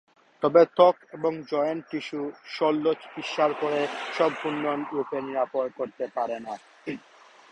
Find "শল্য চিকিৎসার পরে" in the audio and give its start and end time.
2.55-3.81